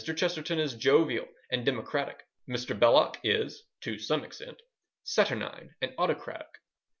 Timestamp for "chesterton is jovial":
0.03-1.27